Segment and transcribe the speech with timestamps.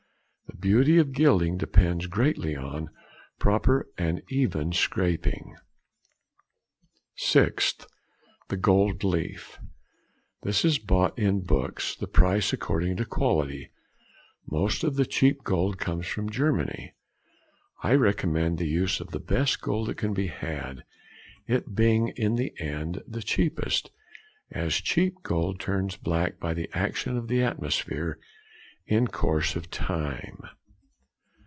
[0.47, 2.89] The beauty of gilding depends greatly on
[3.39, 5.55] proper and even scraping.
[7.17, 7.87] 6th.
[8.49, 13.71] The Gold Leaf.—This is bought in books, the price according to quality;
[14.45, 16.93] most of the cheap gold comes from Germany.
[17.81, 20.83] I recommend the use of the best gold that can be had;
[21.47, 23.89] it being in the end the cheapest,
[24.51, 28.19] as cheap gold turns black by the action of the atmosphere
[28.87, 30.41] in course of time.